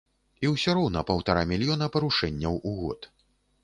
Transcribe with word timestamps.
І 0.45 0.49
ўсё 0.53 0.75
роўна 0.77 1.03
паўтара 1.11 1.45
мільёна 1.53 1.93
парушэнняў 1.99 2.53
у 2.73 2.77
год. 2.85 3.01